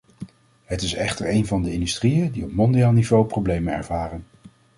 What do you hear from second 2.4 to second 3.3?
op mondiaal niveau